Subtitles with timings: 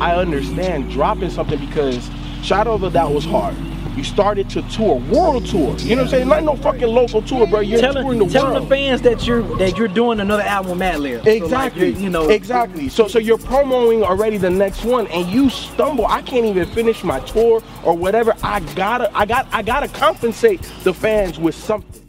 [0.00, 2.10] I understand dropping something because
[2.42, 3.54] Shadow of a Doubt was hard.
[3.96, 5.76] You started to tour, world tour.
[5.78, 6.28] You know what I'm saying?
[6.28, 7.60] Not no fucking local tour, bro.
[7.60, 8.64] You're touring telling, the telling world.
[8.64, 11.18] the fans that you're that you're doing another album with Madlib.
[11.22, 11.90] So, like, Exactly.
[11.92, 12.88] you know, exactly.
[12.88, 16.06] So so you're promoting already the next one, and you stumble.
[16.08, 18.34] I can't even finish my tour or whatever.
[18.42, 22.03] I gotta, I got, I gotta compensate the fans with something.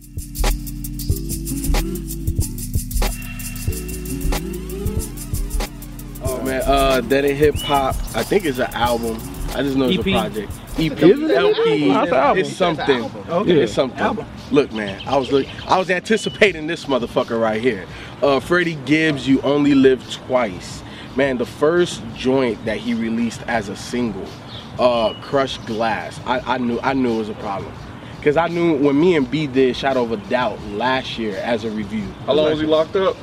[6.46, 7.96] Man, uh, Dead End Hip Hop.
[8.16, 9.18] I think it's an album.
[9.54, 10.08] I just know it's EP?
[10.08, 10.52] a project.
[10.78, 11.32] EP, Is it?
[11.32, 11.88] LP.
[11.90, 12.44] That's album.
[12.44, 13.04] It's something.
[13.30, 13.62] Okay.
[13.62, 14.00] It's something.
[14.00, 14.26] Album.
[14.52, 17.86] Look, man, I was look, I was anticipating this motherfucker right here.
[18.22, 20.84] Uh, Freddie Gibbs, "You Only Live Twice."
[21.16, 24.26] Man, the first joint that he released as a single,
[24.78, 27.74] uh, "Crushed Glass." I, I knew, I knew it was a problem,
[28.22, 31.64] cause I knew when me and B did "Shadow of a Doubt" last year as
[31.64, 32.06] a review.
[32.26, 33.16] How long was he locked up?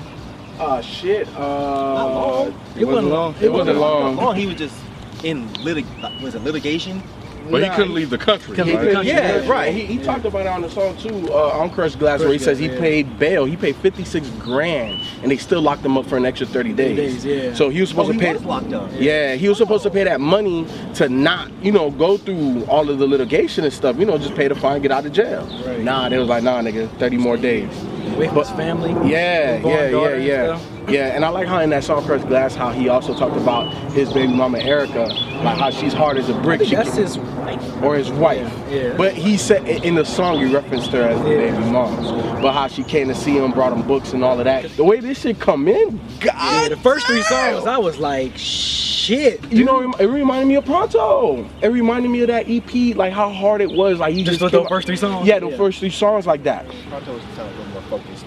[0.59, 1.27] Uh, shit.
[1.37, 3.35] Uh, It wasn't long.
[3.41, 4.17] It wasn't long.
[4.17, 4.37] long.
[4.37, 4.77] He was just
[5.25, 5.85] in litig
[6.23, 7.03] was it litigation?
[7.51, 8.95] But Nah, he couldn't leave the country, Couldn't leave the right?
[8.95, 9.13] country.
[9.15, 9.75] could- Yeah, right.
[9.75, 12.39] He, he talked about it on the song too, uh, on Crushed Glass, where he
[12.39, 12.81] says he Glass, yeah.
[12.81, 13.45] paid bail.
[13.47, 16.97] He paid 56 grand, and they still locked him up for an extra 30 days.
[16.97, 17.53] days, yeah.
[17.55, 18.33] So he was supposed Oh, to he pay.
[18.35, 18.91] was locked up.
[18.97, 20.65] Yeah, he was supposed to pay that money
[20.95, 23.99] to not, you know, go through all of the litigation and stuff.
[23.99, 25.45] You know, just pay the fine, get out of jail.
[25.67, 25.81] Right.
[25.81, 27.69] Nah, they was like, nah, nigga, 30 more days.
[28.15, 29.11] Away from his family.
[29.11, 30.57] Yeah, his born yeah, yeah, and yeah.
[30.57, 30.69] stuff.
[30.91, 33.73] Yeah, and I like how in that song Crushed Glass, how he also talked about
[33.93, 35.05] his baby mama Erica,
[35.45, 36.59] like how she's hard as a brick.
[36.59, 37.83] think She that's can- his wife.
[37.83, 38.53] or his wife.
[38.69, 38.97] Yeah, yeah.
[38.97, 41.97] But he said in the song he referenced her as the baby mom.
[42.43, 44.69] But how she came to see him, brought him books and all of that.
[44.77, 46.35] The way this shit come in, God.
[46.63, 49.41] Yeah, the first three songs, I was like, shit.
[49.53, 51.49] You know, it reminded me of Pronto.
[51.63, 54.01] It reminded me of that EP, like how hard it was.
[54.01, 55.29] Like you Just just, with came the first three songs?
[55.29, 55.57] Yeah, the Yeah.
[55.57, 56.67] first three songs like that.
[56.89, 58.25] Pronto was sound a little more focused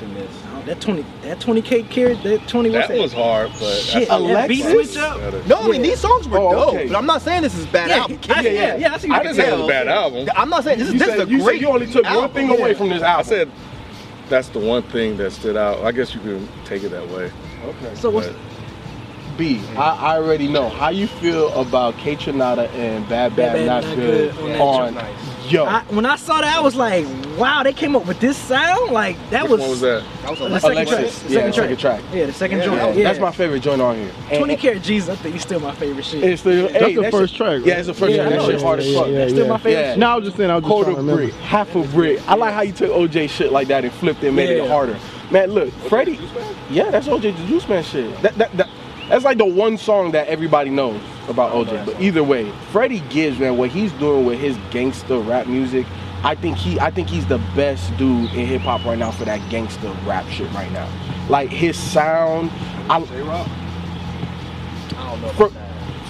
[0.00, 0.30] than this.
[0.66, 4.48] That 20, that 20k carried, that 20 what's That was hard, but Shit, I- that
[4.48, 4.92] beat Alexis?
[4.94, 5.46] switch up.
[5.46, 5.90] No, I mean Yeah.
[5.90, 6.86] these songs were Oh, dope, okay.
[6.88, 8.18] but I'm not saying this is a bad Yeah, album.
[8.30, 9.58] I, yeah, yeah, I see I what you're didn't say it saying.
[9.58, 10.28] was a bad album.
[10.34, 11.86] I'm not saying this is You this said, is a you, great said you only
[11.86, 13.20] took one thing away from this album.
[13.26, 13.50] I said
[14.30, 15.82] that's the one thing that stood out.
[15.84, 17.24] I guess you can take it that way.
[17.66, 17.94] okay.
[17.94, 18.36] So what's But
[19.36, 23.66] B, I, I already know how you feel about Kaytranada and Bad Bad, Bad Bad
[23.66, 25.04] Not, Not Good, Good on that on Nice.
[25.48, 25.64] Yo.
[25.64, 27.06] I, when I saw that, I was like,
[27.38, 28.92] wow, they came up with this sound.
[28.92, 30.04] Like that which was, one was that?
[30.22, 30.98] That was a The second track.
[30.98, 32.02] Alexis, The yeah, second the second track.
[32.12, 32.96] Yeah, the second Yeah, joint.
[32.96, 34.10] Yeah, That's my favorite joint on here.
[34.30, 35.10] And- 20 karat Jesus.
[35.10, 36.24] I think he's still my favorite shit.
[36.24, 37.66] It's the, hey, the that first shit- track, right?
[37.66, 38.38] Yeah, it's the first Yeah, track.
[38.38, 39.06] That shit hard as fuck.
[39.08, 39.50] That's still yeah.
[39.50, 39.72] my favorite.
[39.82, 39.90] Yeah.
[39.92, 39.98] shit.
[39.98, 40.50] No, I was just saying.
[40.50, 42.28] I was just Quarter trying to brick, half a brick.
[42.28, 44.68] I like how you took OJ shit like that and flipped it and made it
[44.68, 44.98] harder.
[45.30, 46.18] Man, look, Freddie.
[46.70, 48.20] Yeah, that's OJ the Juice Man shit.
[48.22, 48.68] That, that, that,
[49.08, 51.86] that's like the one song that everybody knows about OJ.
[51.86, 55.86] But either way, Freddie Gibbs, man, what he's doing with his gangster rap music,
[56.22, 59.24] I think he, I think he's the best dude in hip hop right now for
[59.26, 60.88] that gangster rap shit right now.
[61.28, 62.50] Like his sound,
[62.88, 63.00] I, I
[65.10, 65.50] don't know for,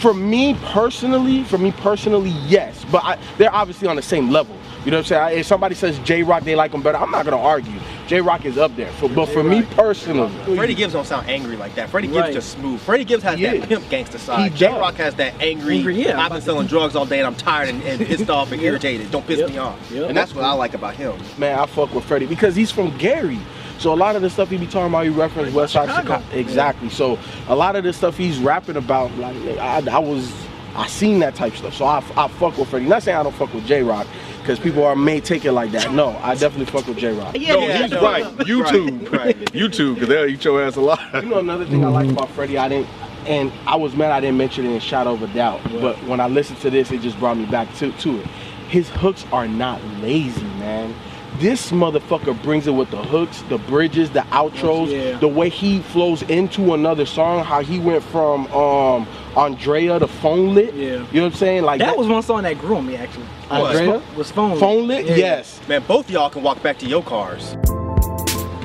[0.00, 2.84] for me personally, for me personally, yes.
[2.90, 4.56] But I, they're obviously on the same level.
[4.84, 5.22] You know what I'm saying?
[5.22, 6.98] I- If somebody says Jay Rock, they like him better.
[6.98, 7.72] I'm not gonna argue.
[8.06, 8.90] Jay Rock is up there.
[8.92, 11.88] For, but for me personally, Freddie Gibbs don't sound angry like that.
[11.88, 12.34] Freddie Gibbs Right.
[12.34, 12.80] just smooth.
[12.80, 13.66] Freddie Gibbs has He that is.
[13.66, 14.54] pimp gangster side.
[14.54, 15.76] Jay Rock has that angry.
[15.78, 16.20] Angry, yeah.
[16.20, 18.68] I've been selling drugs all day and I'm tired and, and pissed off and Yep.
[18.70, 19.10] irritated.
[19.10, 19.50] Don't piss Yep.
[19.50, 19.90] me off.
[19.90, 20.08] Yep.
[20.10, 21.14] And that's what I like about him.
[21.38, 23.38] man, I fuck with Freddie because he's from Gary.
[23.78, 26.18] So a lot of the stuff he be talking about, he referenced West Side Chicago.
[26.22, 26.36] Chicago.
[26.38, 26.90] Exactly.
[26.90, 27.18] So
[27.48, 30.30] a lot of the stuff he's rapping about, like I, I was,
[30.76, 31.74] I seen that type stuff.
[31.74, 32.86] So I, I fuck with Freddie.
[32.86, 34.06] Not saying I don't fuck with Jay Rock,
[34.44, 35.90] because people are may take it like that.
[35.94, 37.34] No, I definitely fuck with Jay Rock.
[37.38, 38.02] Yeah, No, yeah, he's no.
[38.02, 38.24] right.
[38.38, 39.38] YouTube, Right.
[39.52, 41.00] YouTube, because they'll eat your ass alive.
[41.24, 42.88] You know another thing I like about Freddie, I didn't,
[43.26, 46.20] and I was mad I didn't mention it in Shadow of a Doubt, but when
[46.20, 48.26] I listened to this, it just brought me back to, to it.
[48.68, 50.94] His hooks are not lazy, man.
[51.38, 55.18] This motherfucker brings it with the hooks, the bridges, the outros, Yeah.
[55.18, 60.54] the way he flows into another song, how he went from um Andrea to Phone
[60.54, 60.74] Lit.
[60.74, 60.84] Yeah.
[60.84, 61.62] You know what I'm saying?
[61.64, 63.26] Like That was one song that grew on me actually.
[63.50, 64.00] Andrea.
[64.16, 64.58] Was phone.
[64.58, 65.06] Phone Lit?
[65.06, 65.16] Yeah.
[65.16, 65.60] Yes.
[65.68, 67.56] Man, both y'all can walk back to your cars.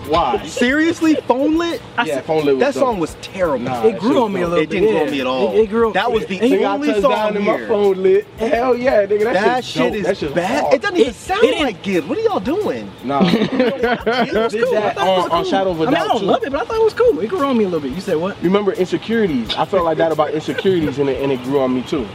[0.10, 0.46] Why?
[0.48, 1.82] Seriously, phone lit?
[2.06, 2.84] Yeah, phone lit was That dope.
[2.84, 3.66] song was terrible.
[3.66, 4.78] Nah, It grew on me a little It bit.
[4.78, 5.52] It didn't grow on me at all.
[5.54, 5.94] It, it grew.
[5.94, 8.26] That was the and Nigga, only touched song down in my phone lit.
[8.38, 9.24] Hell yeah, nigga.
[9.26, 9.96] That, That shit's shit dope.
[9.96, 10.62] is that shit's bad.
[10.62, 10.74] hard.
[10.74, 12.08] It doesn't even It- sound it like Gibbs.
[12.08, 12.92] What are y'all doing?
[13.04, 13.22] Nah.
[13.30, 14.78] It was Did cool.
[14.78, 15.46] I that thought it was on- on.
[15.46, 16.26] Shadow of a I mean, I don't too.
[16.26, 17.20] love it, but I thought it was cool.
[17.20, 17.96] It grew on me a little bit.
[17.96, 18.42] You said what?
[18.42, 19.54] Remember insecurities?
[19.56, 22.08] I felt like that about insecurities, and it, and it grew on me too.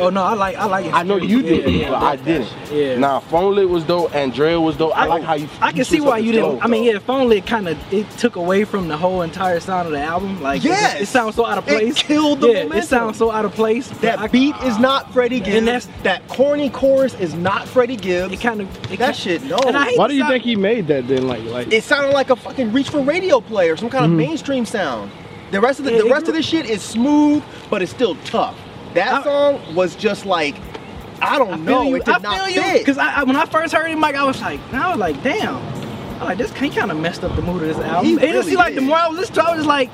[0.00, 0.94] Oh no, I like I like it.
[0.94, 2.48] I know you Yeah, did, yeah, but I didn't.
[2.72, 2.98] Yeah.
[2.98, 4.14] Nah, phone lit was dope.
[4.14, 4.96] Andrea was dope.
[4.96, 5.48] I, like how you.
[5.60, 6.50] I can you see why you didn't.
[6.50, 9.22] flow, I mean, yeah, if only it kind of it took away from the whole
[9.22, 10.40] entire sound of the album.
[10.42, 10.92] Like, it, Yes.
[10.92, 11.80] just- it sounds so out of place.
[11.80, 12.02] It place.
[12.02, 12.78] killed the yeah, momentum.
[12.78, 13.88] It sounds so out of place.
[14.00, 15.56] That I- beat is not Freddie Gibbs.
[15.56, 18.32] And that's- that corny chorus is not Freddie Gibbs.
[18.32, 19.56] It kind of That kinda- shit, no.
[19.66, 21.26] And I Why do you sound- think he made that then?
[21.26, 24.18] Like, like it sounded like a fucking reach for radio player, some kind of mm-hmm.
[24.18, 25.10] mainstream sound.
[25.50, 28.16] The rest of the, Yeah, the rest of this shit is smooth, but it's still
[28.26, 28.54] tough.
[28.98, 30.54] That I- song was just like,
[31.20, 31.96] I don't I know, feel you.
[31.96, 32.78] it did I not you fit.
[32.80, 35.22] because I, I, when I first heard him, like I was like, I was like,
[35.22, 35.56] damn.
[36.20, 36.52] I like this.
[36.54, 38.04] He kind of messed up the mood of this album.
[38.06, 38.86] He it just really seemed like the did.
[38.88, 39.90] more I was listening to, I was just like,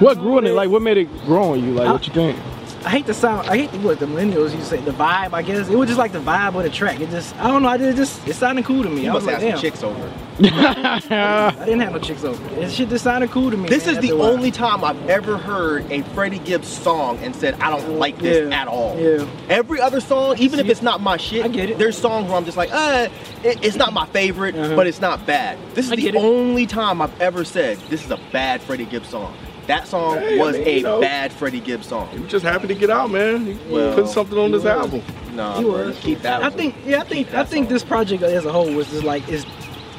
[0.00, 0.52] what grew in it?
[0.52, 1.72] Like, what made it grow on you?
[1.72, 2.38] Like, I- what you think?
[2.84, 3.48] I hate the sound.
[3.48, 4.76] I hate the, what the millennials used to say.
[4.80, 5.68] The vibe, I guess.
[5.68, 7.00] It was just like the vibe of the track.
[7.00, 7.68] It just, I don't know.
[7.68, 9.04] I did just, it sounded cool to me.
[9.04, 10.12] you I was must like, have chicks over.
[10.42, 12.60] I didn't have no chicks over.
[12.60, 13.68] It shit just sounded cool to me.
[13.68, 14.30] This man, is the after a while.
[14.32, 18.48] only time I've ever heard a Freddie Gibbs song and said, I don't like this
[18.50, 18.98] Yeah, at all.
[18.98, 19.26] yeah.
[19.48, 21.78] Every other song, even if it's not my shit, I get it.
[21.78, 23.08] there's songs where I'm just like, uh,
[23.44, 24.76] it, it's not my favorite, Uh-huh.
[24.76, 25.58] but it's not bad.
[25.74, 29.08] This is I the only time I've ever said, this is a bad Freddie Gibbs
[29.08, 29.34] song.
[29.66, 31.00] That song Hey, I was mean, a you know.
[31.00, 32.08] bad Freddie Gibbs song.
[32.12, 33.46] I'm just happy to get out, man.
[33.46, 34.66] He Well, put something on this was.
[34.66, 35.02] album.
[35.34, 35.98] No, He bro, was.
[36.00, 36.52] keep that I one.
[36.58, 37.72] think, yeah, I think, I think song.
[37.72, 39.46] this project as a whole was just like it's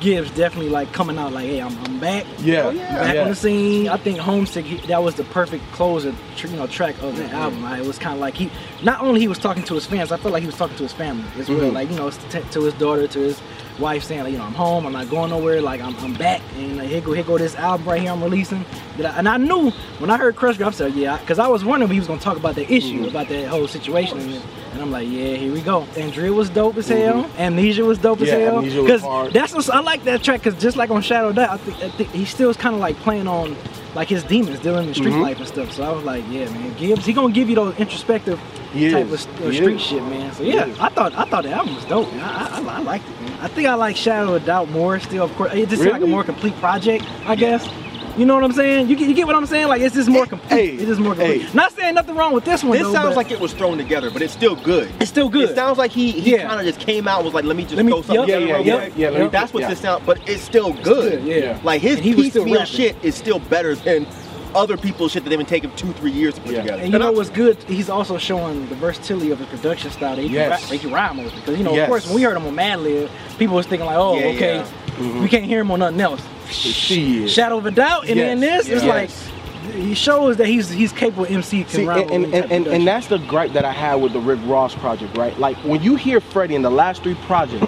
[0.02, 2.26] Gibbs definitely like coming out like, hey, I'm, I'm back.
[2.40, 2.64] Yeah.
[2.64, 2.96] Oh, yeah.
[3.02, 3.22] Back yeah.
[3.24, 3.88] on the scene.
[3.88, 4.66] I think Homesick.
[4.66, 7.64] He, that was the perfect closer, you know, track of that album.
[7.64, 8.52] Like, it was kind of like he,
[8.84, 10.12] not only he was talking to his fans.
[10.12, 11.60] I felt like he was talking to his family as well.
[11.60, 11.74] Mhm.
[11.74, 13.42] Like you know, t- to his daughter, to his
[13.80, 14.86] wife, saying like, you know, I'm home.
[14.86, 15.62] I'm not going nowhere.
[15.62, 16.42] Like I'm, I'm back.
[16.58, 18.12] And like, here go, here go this album right here.
[18.12, 18.64] I'm releasing.
[18.98, 21.48] That I- and I knew when I heard Crush Grab, I said, yeah, because I
[21.48, 24.20] was wondering if he was gonna talk about the issue, about that whole situation.
[24.20, 24.42] And,
[24.74, 25.84] and I'm like, yeah, here we go.
[25.98, 27.30] Andrea was dope as hell.
[27.38, 28.58] Amnesia was dope as Yeah, hell.
[28.60, 31.50] Amnesia was Because that's what's, I like that track because just like on Shadow That,
[31.50, 33.56] I think, I think he still is kind of like playing on
[33.96, 35.22] like his demons dealing with street Mhm.
[35.22, 35.72] life and stuff.
[35.72, 38.38] So I was like, yeah, man, Gibbs, he gonna give you those introspective
[38.74, 39.26] He type is.
[39.26, 39.82] of He street is.
[39.82, 40.34] shit, man.
[40.34, 40.66] So yeah.
[40.82, 42.12] I thought I thought the album was dope.
[42.12, 42.20] Man.
[42.22, 43.15] I, I, I liked it.
[43.46, 45.00] I think I like Shadow of Doubt more.
[45.00, 47.64] Still, of course, it just seemed like a more complete project, I guess.
[48.18, 48.90] You know what I'm saying?
[48.90, 49.68] You get, you get what I'm saying?
[49.68, 50.50] Like it's just more complete.
[50.50, 51.44] Hey, it's more complete.
[51.44, 51.54] hey.
[51.54, 52.72] Not saying nothing wrong with this one.
[52.76, 54.90] This though, sounds like it was thrown together, but it's still good.
[55.00, 55.52] it's still good.
[55.52, 56.48] It sounds like he, he Yeah.
[56.48, 58.28] kind of just came out and was like, let me just Let me- throw something
[58.28, 59.70] yep, together yeah, yeah, yeah, That's what yeah.
[59.70, 61.24] this sound, but it's still good.
[61.24, 61.60] good, yeah.
[61.64, 64.08] Like his And he piecemeal shit is still better than
[64.56, 66.62] other people's shit that they've been taking two, three years to put Yeah.
[66.62, 66.82] together.
[66.84, 67.58] And you know what's good?
[67.68, 70.16] He's also showing the versatility of his production style.
[70.16, 70.44] That he, Yes.
[70.44, 71.36] can, rap, he can rhyme with.
[71.36, 71.84] Because, you know, Yes.
[71.84, 74.56] of course, when we heard him on Madlib, people was thinking like, oh, Yeah, okay,
[74.56, 74.64] yeah.
[74.98, 75.22] Mm-hmm.
[75.22, 76.22] we can't hear him on nothing else.
[76.50, 77.30] Shit.
[77.30, 78.08] Shadow of a Doubt.
[78.08, 78.66] And then Yes.
[78.66, 79.10] this, it's like,
[79.74, 83.08] he shows that he's he's capable MC can See, rhyme and, and, and, and that's
[83.08, 85.38] the gripe that I had with the Rick Ross project, right?
[85.40, 87.65] Like when you hear Freddie in the last three projects,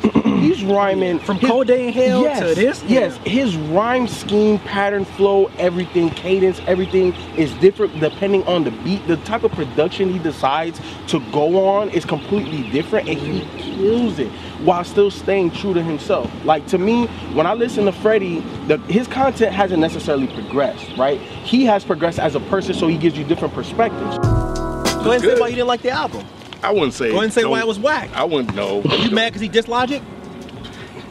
[0.48, 2.84] he's rhyming From his- Cold Day in Hell yes, to this?
[2.84, 9.06] Yes, his rhyme scheme, pattern, flow, everything, cadence, everything is different depending on the beat.
[9.08, 13.42] The type of production he decides to go on is completely different, and he
[13.76, 14.32] kills it
[14.64, 16.32] while still staying true to himself.
[16.44, 21.20] Like to me, when I listen to Freddie, the, his content hasn't necessarily progressed, right?
[21.20, 24.18] He has progressed as a person, so he gives you different perspectives.
[24.18, 26.26] Go ahead and say why you didn't like the album.
[26.64, 27.10] I wouldn't say.
[27.10, 28.10] Go ahead and say why it was whack.
[28.14, 28.82] I wouldn't know.
[28.82, 30.02] You mad because he dissed Logic?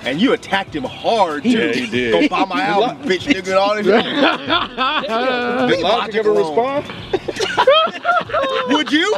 [0.04, 1.50] And you attacked him hard too.
[1.50, 2.12] Yeah, he did.
[2.12, 3.86] Go buy my album, bitch nigga, and all this.
[5.76, 6.86] Did Logic ever respond?
[8.74, 9.14] Would you?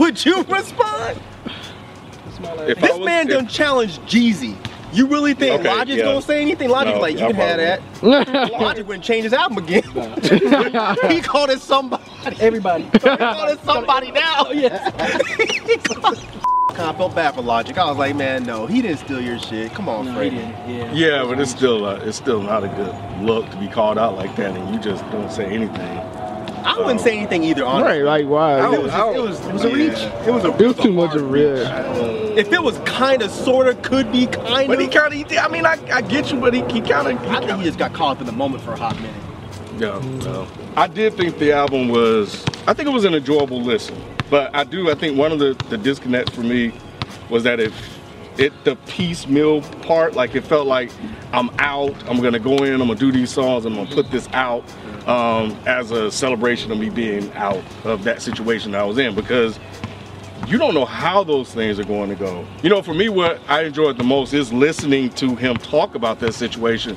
[0.00, 1.20] Would you respond?
[2.66, 4.56] If This was- man done challenged Jeezy.
[4.92, 6.04] You really think Okay, Logic's yeah.
[6.04, 6.68] gonna say anything?
[6.68, 7.56] Logic's No, like, you I can have
[8.02, 8.50] that.
[8.60, 9.82] Logic wouldn't change his album again.
[11.10, 12.02] he called it somebody.
[12.40, 12.84] Everybody.
[12.84, 14.50] He called it somebody now.
[14.50, 14.92] yes.
[16.78, 17.76] I felt bad for Logic.
[17.76, 19.72] I was like, man, no, he didn't steal your shit.
[19.74, 20.36] Come on, No, he Freddie.
[20.36, 20.68] didn't.
[20.68, 20.92] Yeah.
[20.92, 22.94] Yeah, but it's still uh, it's still not a good
[23.24, 25.98] look to be called out like that, and you just don't say anything.
[26.64, 28.02] I wouldn't say anything either, honestly.
[28.02, 28.74] Right, like why?
[28.74, 30.26] It was, just, it was, it was a reach.
[30.26, 30.48] It was a.
[30.62, 31.42] It was too much of a reach.
[31.42, 32.38] real.
[32.38, 34.92] If it was kind of, sort of, could be kind But he of.
[34.92, 37.58] kind of, I mean, I, I get you, but he, he kind of, I think
[37.58, 39.14] he just got caught up in the moment for a hot minute.
[39.78, 40.46] Yeah, no.
[40.76, 43.96] I did think the album was, I think it was an enjoyable listen.
[44.28, 46.72] But I do, I think one of the, the disconnects for me
[47.30, 47.99] was that if
[48.38, 50.90] it, the piecemeal part, like it felt like
[51.32, 54.28] I'm out, I'm gonna go in, I'm gonna do these songs, I'm gonna put this
[54.32, 54.64] out
[55.06, 59.14] um, as a celebration of me being out of that situation I was in.
[59.14, 59.58] Because
[60.46, 62.46] you don't know how those things are going to go.
[62.62, 66.18] You know, for me, what I enjoyed the most is listening to him talk about
[66.20, 66.96] that situation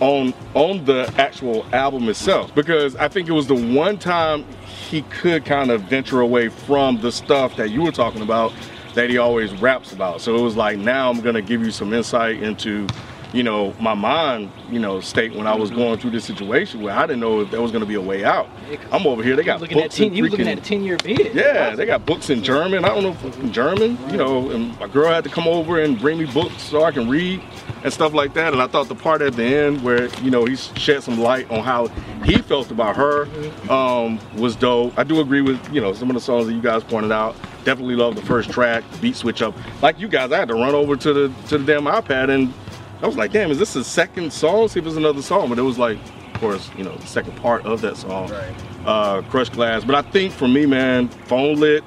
[0.00, 4.44] on on the actual album itself because I think it was the one time
[4.88, 8.52] he could kind of venture away from the stuff that you were talking about
[8.96, 10.20] that he always raps about.
[10.20, 12.86] So it was like now I'm gonna give you some insight into
[13.32, 16.94] you know my mind you know state when I was going through this situation where
[16.94, 18.48] I didn't know if there was gonna be a way out.
[18.90, 19.36] I'm over here.
[19.36, 21.34] They got looking at books ten, in he was looking at a ten year bid.
[21.34, 22.84] yeah, they got books in German.
[22.84, 25.80] I don't know if in German, you know, and my girl had to come over
[25.80, 27.42] and bring me books so I can read
[27.84, 28.52] and stuff like that.
[28.52, 31.50] And I thought the part at the end where, you know, he shed some light
[31.50, 31.86] on how
[32.24, 33.28] he felt about her
[33.70, 34.98] um, was dope.
[34.98, 37.36] I do agree with, you know, some of the songs that you guys pointed out.
[37.66, 39.52] Definitely love the first track, beat switch up.
[39.82, 42.54] Like you guys, I had to run over to the to the damn iPad and
[43.02, 44.68] I was like, damn, is this the second song?
[44.68, 45.48] See if it's another song.
[45.48, 45.98] But it was like,
[46.32, 48.54] of course, you know, the second part of that song Right.
[48.86, 49.82] uh, Crush Glass.
[49.84, 51.82] But I think for me, man, Phone Lit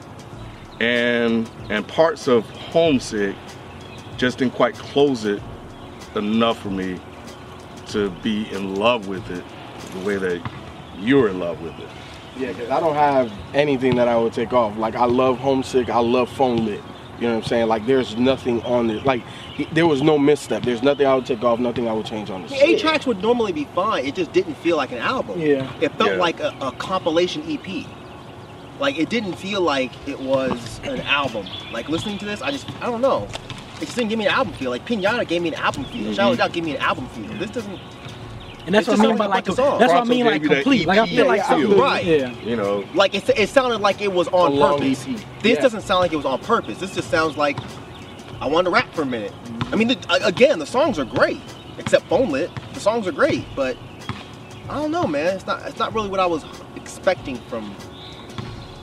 [0.81, 3.37] and and parts of Homesick
[4.17, 5.41] just didn't quite close it
[6.15, 6.99] enough for me
[7.87, 9.45] to be in love with it
[9.93, 10.41] the way that
[10.99, 11.87] you're in love with it.
[12.39, 14.77] Yeah, because I don't have anything that I would take off.
[14.77, 16.81] Like I love Homesick, I love Phone Lit.
[17.19, 17.67] You know what I'm saying?
[17.67, 19.03] Like there's nothing on this.
[19.05, 19.23] Like
[19.55, 20.63] he- there was no misstep.
[20.63, 21.59] There's nothing I would take off.
[21.59, 22.51] Nothing I would change on this.
[22.51, 24.05] The eight tracks would normally be fine.
[24.05, 25.39] It just didn't feel like an album.
[25.41, 25.69] Yeah.
[25.81, 26.15] It felt Yeah.
[26.17, 27.85] like a, a compilation EP.
[28.79, 31.45] Like it didn't feel like it was an album.
[31.73, 33.27] Like listening to this, I just I don't know.
[33.81, 34.69] It just didn't give me an album feel.
[34.69, 36.03] Like Pinata gave me an album feel.
[36.05, 36.13] Mm-hmm.
[36.13, 37.27] Shallow Doubt gave me an album feel.
[37.37, 37.79] This doesn't.
[38.65, 39.79] And that's It what I mean by like like a song.
[39.79, 40.87] that's what I mean like gave you that complete.
[40.87, 41.59] Like I feel like feel.
[41.61, 42.05] something Right.
[42.05, 42.31] Yeah.
[42.43, 45.05] You know, Like it, it sounded like it was on A purpose.
[45.41, 45.61] This Yeah.
[45.61, 46.77] doesn't sound like it was on purpose.
[46.79, 47.57] This just sounds like
[48.41, 49.33] I wanted to rap for a minute.
[49.71, 51.41] I mean, the, again, the songs are great,
[51.77, 52.49] except Phone Lit.
[52.73, 53.75] The songs are great, but
[54.69, 55.35] I don't know, man.
[55.35, 55.65] It's not.
[55.67, 57.73] It's not really what I was expecting from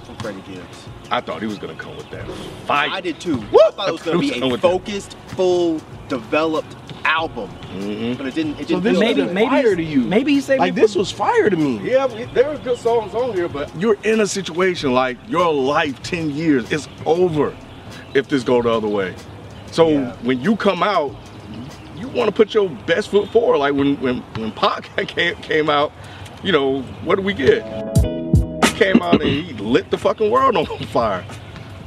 [0.05, 0.87] from Freddie Gibbs.
[1.11, 2.27] I thought he was gonna come with that
[2.67, 2.91] fight.
[2.93, 3.43] I did too.
[3.65, 4.69] I thought it was going to be a with that.
[4.69, 6.75] focused, full, developed
[7.17, 8.17] album, Mhm.
[8.19, 8.61] but it didn't.
[8.61, 8.83] It So didn't.
[8.85, 10.01] this feel Maybe was maybe fire to you.
[10.03, 11.81] Maybe he saved Like it this was fire to me.
[11.83, 16.03] Yeah, there were good songs on here, but you're in a situation like your life
[16.03, 17.53] 10 years is over
[18.15, 19.15] if this go the other way.
[19.71, 20.13] So Yeah.
[20.23, 21.15] when you come out,
[21.99, 23.59] you want to put your best foot forward.
[23.59, 25.93] Like when when when Pac came, came out,
[26.43, 27.65] you know what did we get?
[28.65, 31.25] He came out and he lit the fucking world on fire.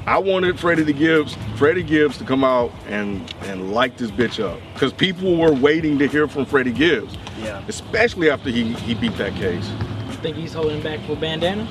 [0.08, 4.44] I wanted Freddie the Gibbs, Freddie Gibbs to come out and and light this bitch
[4.44, 7.62] up because people were waiting to hear from Freddie Gibbs, Yeah.
[7.68, 9.70] especially after he he beat that case.
[10.08, 11.65] You think he's holding back for bandana?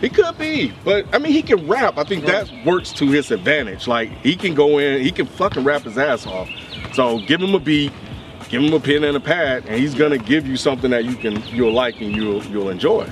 [0.00, 1.96] He could be, but I mean, he can rap.
[1.96, 3.88] I think that works to his advantage.
[3.88, 6.48] Like he can go in, he can fucking rap his ass off.
[6.92, 7.92] So give him a beat,
[8.50, 11.16] give him a pen and a pad, and he's gonna give you something that you
[11.16, 13.08] can you'll like and you'll you'll enjoy.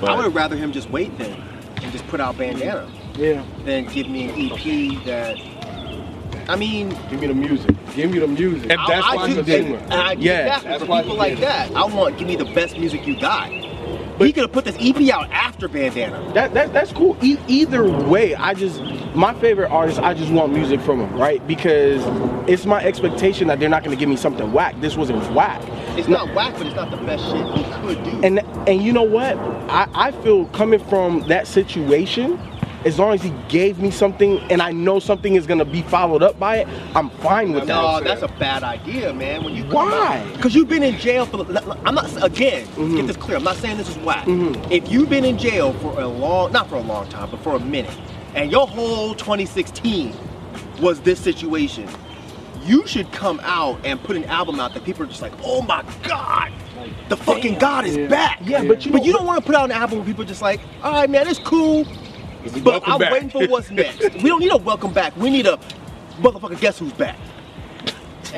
[0.00, 1.40] But I would have rather him just wait then
[1.82, 3.44] and just put out Bandana Yeah.
[3.64, 5.38] than give me an EP that.
[6.48, 7.76] I mean, Give me the music.
[7.94, 8.70] Give me the music.
[8.70, 9.82] And that's I, why I he do, did and, it.
[9.82, 10.70] and I, Yeah, exactly.
[10.70, 13.20] that's For why people he like that, I want give me the best music you
[13.20, 13.50] got.
[14.18, 16.32] But he could have put this EP out after Bandana.
[16.34, 17.16] That, that that's cool.
[17.22, 18.80] E- either way, I just
[19.14, 20.00] my favorite artist.
[20.00, 21.46] I just want music from him, right?
[21.46, 22.02] Because
[22.48, 24.80] it's my expectation that they're not going to give me something whack.
[24.80, 25.60] This wasn't whack.
[25.98, 28.20] It's not whack, but it's not the best shit he could do.
[28.24, 29.36] And and you know what?
[29.70, 32.38] I, I feel coming from that situation,
[32.84, 36.22] as long as he gave me something and I know something is gonna be followed
[36.22, 38.04] up by it, I'm fine with no, that.
[38.04, 39.44] No, that's a bad idea, man.
[39.44, 40.24] When you Why?
[40.34, 41.40] Because you've been in jail for.
[41.84, 42.66] I'm not again.
[42.66, 42.96] Mm-hmm.
[42.96, 43.36] Get this clear.
[43.36, 44.24] I'm not saying this is whack.
[44.70, 47.56] If you've been in jail for a long, not for a long time, but for
[47.56, 47.96] a minute,
[48.34, 50.14] and your whole 2016
[50.80, 51.88] was this situation,
[52.64, 55.62] you should come out and put an album out that people are just like, oh
[55.62, 56.52] my god,
[57.08, 58.06] the fucking damn, God is yeah.
[58.08, 58.40] back.
[58.44, 60.28] Yeah, but you but you don't want to put out an album where people are
[60.28, 61.86] just like, all right, man, it's cool,
[62.44, 63.12] but Welcome I'm back.
[63.12, 64.00] waiting for what's next.
[64.14, 65.16] we don't need a welcome back.
[65.16, 65.58] We need a
[66.18, 66.60] motherfucker.
[66.60, 67.16] Guess who's back?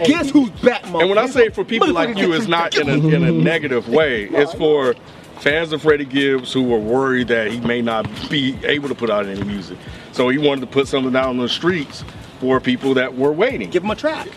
[0.05, 1.01] Guess who's back, motherfucker?
[1.01, 3.89] And when I say for people like you, it's not in a, in a negative
[3.89, 4.25] way.
[4.33, 4.95] It's for
[5.41, 9.11] fans of Freddie Gibbs who were worried that he may not be able to put
[9.11, 9.79] out any music.
[10.13, 12.05] So he wanted to put something out on the streets
[12.41, 13.71] for people that were waiting.
[13.71, 14.29] Give him a track.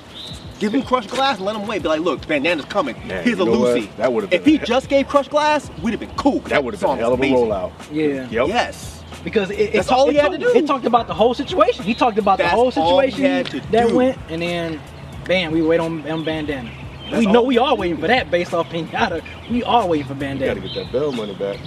[0.59, 1.81] Give him Crush Glass and let him wait.
[1.83, 2.95] Be like, look, Bandana's coming.
[3.05, 3.73] Man, Here's a you know what?
[3.75, 3.89] Lucy.
[3.97, 6.39] That would've If he just gave Crush Glass, we'd have been cool.
[6.39, 7.47] That would have been song a hell of a amazing.
[7.47, 7.71] rollout.
[7.91, 8.29] Yeah.
[8.29, 8.47] Yep.
[8.47, 9.02] Yes.
[9.23, 10.49] Because it, it, That's talk- all he it had to do.
[10.49, 11.83] It talked about the whole situation.
[11.85, 13.95] He talked about That's the whole all he situation had to that do.
[13.95, 14.81] went, and then,
[15.25, 16.69] bam, we wait on, on bandana.
[17.09, 19.23] That's we know we are waiting for that based off Pinata.
[19.49, 21.59] We are waiting for You gotta get that bell money back.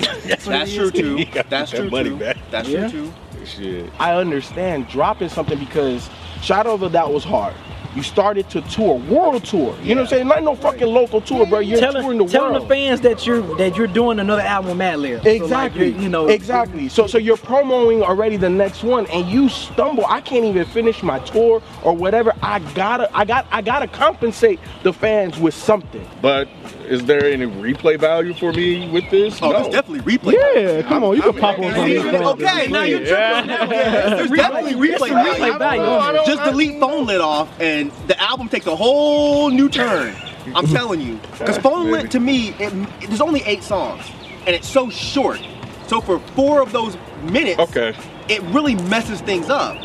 [0.24, 1.16] That's, That's true too.
[1.18, 2.16] He got That's that true money too.
[2.16, 2.36] back.
[2.50, 2.88] That's Yeah.
[2.88, 3.46] true too.
[3.46, 3.92] Shit.
[3.98, 6.10] I understand dropping something because
[6.42, 7.54] Shadow of the Doubt was hard.
[7.96, 9.74] You started to tour, world tour.
[9.82, 10.28] You know what I'm saying?
[10.28, 11.60] Not no fucking local tour, bro.
[11.60, 12.64] You're touring telling, the telling world.
[12.64, 15.22] the fans that you're that you're doing another album with Madlib.
[15.22, 15.88] So, like, Exactly.
[15.92, 16.90] you're- know, exactly.
[16.90, 20.04] So so you're promoting already the next one, and you stumble.
[20.06, 22.34] I can't even finish my tour or whatever.
[22.42, 26.06] I gotta, I got, I gotta compensate the fans with something.
[26.20, 26.48] But
[26.86, 29.40] is there any replay value for me with this?
[29.40, 29.62] Oh, no.
[29.62, 30.34] there's definitely replay.
[30.34, 32.24] Yeah, come on, you can I'm- pop on Okay, something.
[32.46, 34.16] okay, now you're tripping on that.
[34.18, 35.82] There's definitely replay replay value.
[35.82, 36.20] value.
[36.26, 40.14] Just delete phone lit off, and the album takes a whole new turn.
[40.54, 44.04] I'm telling you, because phone lit to me, it, it- there's only eight songs,
[44.46, 45.40] and it's so short.
[45.88, 47.94] So for four of those minutes, Okay.
[48.28, 49.76] it really messes things up.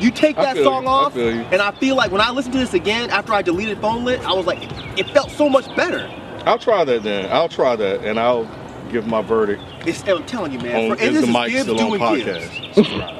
[0.00, 1.22] You take that song you, off, you.
[1.22, 4.20] and I feel like when I listened to this again after I deleted phone lit,
[4.26, 4.58] I was like,
[4.98, 6.10] it felt so much better.
[6.46, 7.30] I'll try that then.
[7.30, 8.48] I'll try that, and I'll
[8.90, 10.90] give my verdict It's, I'm telling you, man.
[10.92, 13.16] on for- is the mic still on podcast.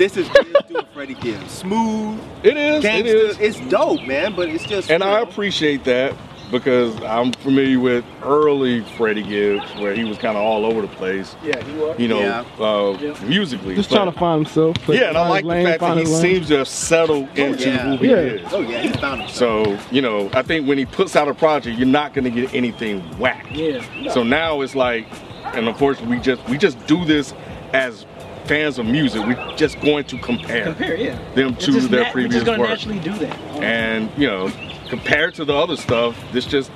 [0.00, 1.50] This is Gibbs doing Freddie Gibbs.
[1.52, 2.78] Smooth, It is.
[2.78, 3.16] It gangster.
[3.16, 3.38] is.
[3.38, 4.34] It's dope, man.
[4.34, 4.90] But it's just.
[4.90, 6.14] And you I appreciate that
[6.50, 10.88] because I'm familiar with early Freddie Gibbs, where he was kind of all over the
[10.88, 11.36] place.
[11.44, 11.96] Yeah, you are.
[11.98, 12.44] You know, Yeah.
[12.58, 13.12] uh, Yeah.
[13.28, 13.74] musically.
[13.74, 14.76] Just But- trying to find himself.
[14.88, 16.22] Yeah, and I like his the lane, fact that find he lane.
[16.22, 17.76] seems to have settled into yeah.
[17.78, 18.16] who he Yeah.
[18.16, 18.48] is.
[18.52, 19.66] Oh yeah, he's found himself.
[19.66, 22.54] So, you know, I think when he puts out a project, you're not gonna get
[22.54, 23.48] anything whack.
[23.52, 23.82] Yeah.
[24.14, 25.06] So now it's like,
[25.54, 27.34] and unfortunately, we just we just do this
[27.74, 28.06] as
[28.46, 29.24] fans of music.
[29.26, 31.34] We're just going to compare, Compare, yeah.
[31.34, 32.68] them to their previous We're just work.
[32.68, 33.36] naturally do that.
[33.62, 34.50] and you know,
[34.88, 36.70] compared to the other stuff, this just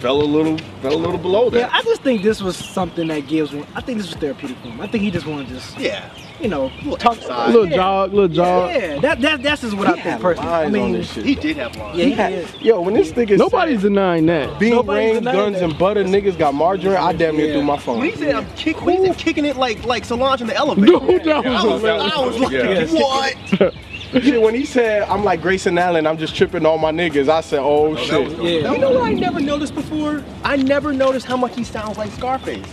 [0.00, 1.58] fell a little fell a little below that.
[1.58, 3.52] Yeah, I just think this was something that Gibbs.
[3.52, 4.80] want- I think this was therapeutic for him.
[4.80, 6.08] I think he just wanted to just, yeah,
[6.40, 7.16] you know, Little talk.
[7.16, 7.52] exercise.
[7.52, 7.76] Little yeah.
[7.76, 8.70] jog, little jog.
[8.70, 10.50] Yeah, that, that that's just what I think had personally.
[10.52, 11.24] I lines on mean, this shit.
[11.24, 11.98] he did have lines.
[11.98, 12.60] yeah, He he had- did.
[12.62, 14.58] yo, when this nigga Nobody's said, denying that.
[14.58, 15.64] bean Nobody's rings, denying guns, that.
[15.70, 17.52] and butter niggas got margarine, I damn near Yeah.
[17.54, 17.98] threw my phone.
[17.98, 20.54] When he said I'm kick, when he said kicking it like like Solange in the
[20.56, 20.86] elevator.
[20.98, 23.74] Dude, that I was, was I was like, what?
[24.22, 27.40] Shit, when he said I'm like Grayson Allen, I'm just tripping all my niggas, I
[27.42, 28.30] said, oh shit.
[28.38, 30.24] Yeah, You know what I never noticed before?
[30.44, 32.64] I never noticed how much he sounds like Scarface.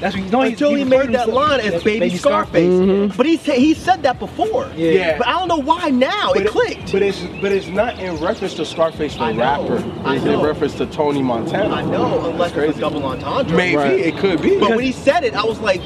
[0.00, 0.40] that's what you know.
[0.40, 2.68] Until he made that line as Baby, Scarface.
[2.68, 3.16] Mm-hmm.
[3.16, 4.66] But he said he said that before.
[4.74, 4.90] Yeah.
[4.90, 5.18] Yeah.
[5.18, 6.90] But I don't know why now But it clicked.
[6.92, 9.76] But it's but it's not in reference to Scarface the I know, rapper.
[10.04, 10.40] I It's know.
[10.40, 11.72] in reference to Tony Montana.
[11.72, 13.56] I know, unless That's it's a double entendre.
[13.56, 14.00] Maybe Right.
[14.00, 14.58] it could be.
[14.58, 15.80] But when he said it, I was like,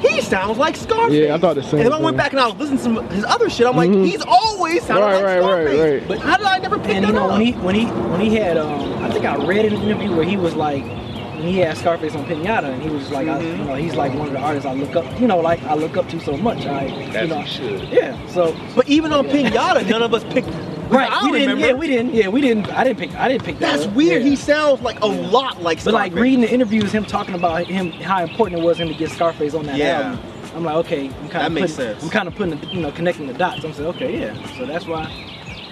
[0.00, 1.14] he sounds like Scarface.
[1.18, 2.82] Yeah, I thought the same And then I went back and I was listening to
[2.84, 3.66] some, his other shit.
[3.66, 6.00] I'm like, he's always sounded Right, like right, right, Scarface.
[6.02, 6.08] right.
[6.08, 7.32] But how did I never pick And that you know up?
[7.32, 10.24] when he when he when he had um I think I read an interview where
[10.24, 11.07] he was like when
[11.42, 13.60] he had Scarface on Pinata and he was just like I, Mm-hmm.
[13.60, 15.74] you know he's like one of the artists I look up you know like I
[15.74, 17.82] look up to so much I you As know he should.
[17.88, 20.48] yeah so but even on Pinata, none of us picked.
[20.88, 21.66] right I we didn't remember.
[21.66, 23.94] yeah we didn't yeah we didn't I didn't pick I didn't pick that That's up.
[23.94, 24.22] weird.
[24.22, 24.28] Yeah.
[24.30, 27.90] He sounds like a lot like but like reading the interviews him talking about him
[27.92, 30.00] how important it was him to get Scarface on that Yeah.
[30.16, 30.20] album
[30.56, 32.02] I'm like okay I'm kind That of makes putting, sense.
[32.04, 34.64] I'm kind of putting the, you know connecting the dots I'm saying okay yeah so
[34.66, 35.04] that's why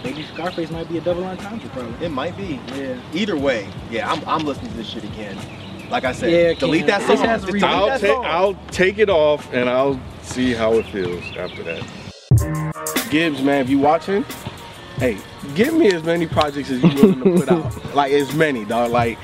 [0.04, 2.60] maybe Scarface might be a double entendre probably It might be.
[2.74, 5.38] yeah Either way, yeah, I'm, I'm listening to this shit again.
[5.90, 7.00] Like I said, Yeah, delete Ken.
[7.00, 7.26] that song.
[7.26, 8.24] has to delete I'll that take song.
[8.24, 13.06] I'll take it off and I'll see how it feels after that.
[13.10, 14.24] Gibbs, man, if you watching,
[14.96, 15.16] hey,
[15.54, 17.72] give me as many projects as you willing to put out.
[17.94, 18.90] Like as many, dog.
[18.90, 19.18] Like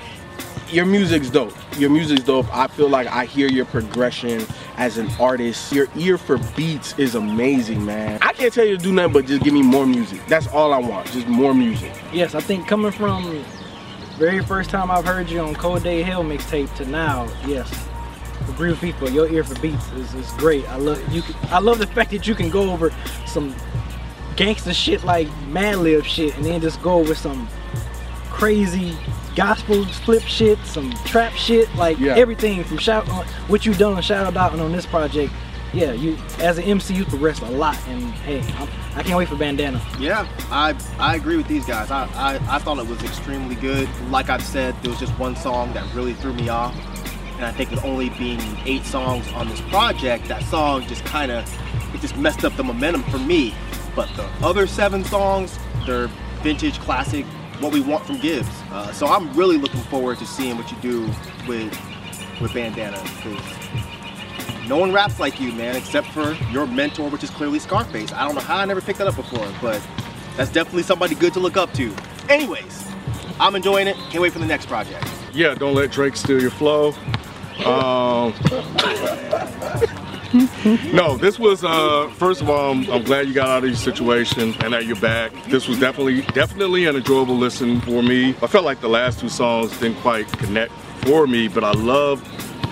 [0.70, 1.52] your music's dope.
[1.78, 2.46] Your music's dope.
[2.56, 5.72] I feel like I hear your progression as an artist.
[5.72, 8.18] Your ear for beats is amazing, man.
[8.22, 10.20] I can't tell you to do nothing but just give me more music.
[10.26, 11.06] That's all I want.
[11.08, 11.92] Just more music.
[12.12, 13.44] Yes, I think coming from
[14.18, 17.88] very first time I've heard you on Cold Day Hill mixtape to now, yes.
[18.48, 19.10] Agree with people.
[19.10, 20.68] Your ear for beats is, is great.
[20.68, 21.22] I love you.
[21.44, 22.92] I love the fact that you can go over
[23.26, 23.54] some
[24.36, 27.48] gangster shit like Madlib shit, and then just go over some
[28.30, 28.96] crazy
[29.34, 32.14] gospel flip shit, some trap shit, like Yeah.
[32.16, 35.32] everything from shout uh, what you done on Shout Out and on this project.
[35.74, 39.28] Yeah, you as an MC you progressed a lot, and hey, I'm, I can't wait
[39.28, 39.80] for Bandana.
[39.98, 41.90] Yeah, I I agree with these guys.
[41.90, 43.88] I, I, I thought it was extremely good.
[44.10, 46.74] Like I've said, there was just one song that really threw me off.
[47.36, 51.32] And I think with only being eight songs on this project, that song just kind
[51.32, 51.42] of,
[51.94, 53.54] it just messed up the momentum for me.
[53.96, 56.08] But the other seven songs, they're
[56.42, 57.24] vintage classic,
[57.62, 58.48] what we want from Gibbs.
[58.70, 61.02] Uh, so I'm really looking forward to seeing what you do
[61.46, 61.72] with,
[62.40, 63.02] with Bandana.
[64.68, 68.12] no one raps like you, man, except for your mentor, which is clearly Scarface.
[68.12, 69.80] I don't know how I never picked that up before, but
[70.36, 71.94] that's definitely somebody good to look up to.
[72.28, 72.86] Anyways,
[73.38, 73.96] I'm enjoying it.
[74.10, 75.06] Can't wait for the next project.
[75.32, 76.94] Yeah, don't let Drake steal your flow.
[77.64, 78.32] Um,
[80.92, 83.76] no, this was uh, first of all, I'm, I'm glad you got out of your
[83.76, 85.32] situation and that you're back.
[85.44, 88.30] This was definitely definitely an enjoyable listen for me.
[88.42, 92.22] I felt like the last two songs didn't quite connect for me, but I love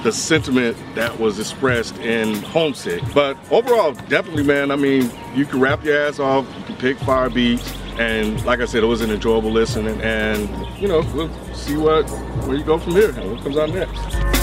[0.03, 3.03] the sentiment that was expressed in Homesick.
[3.13, 4.71] But overall, definitely, man.
[4.71, 6.47] I mean, you can rap your ass off.
[6.59, 7.75] You can pick fire beats.
[7.99, 11.77] And like I said, it was an enjoyable listen, and, and you know, we'll see
[11.77, 12.09] what
[12.47, 14.40] where you go from here and what comes out next.